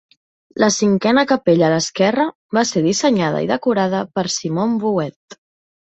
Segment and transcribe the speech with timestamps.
[0.61, 2.27] La cinquena capella a l'esquerra
[2.61, 5.43] va ser dissenyada i decorada per Simon Vouet.